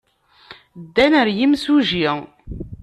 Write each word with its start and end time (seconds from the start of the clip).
Ddan 0.83 1.13
ɣer 1.21 1.27
yimsujji. 1.37 2.09